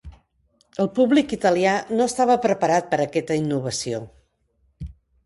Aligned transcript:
El 0.85 0.87
públic 0.99 1.35
italià 1.37 1.73
no 1.99 2.07
estava 2.11 2.37
preparat 2.47 2.89
per 2.95 2.99
aquesta 3.05 3.39
innovació. 3.43 4.01